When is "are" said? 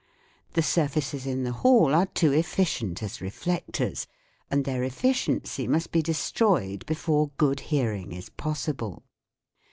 1.93-2.07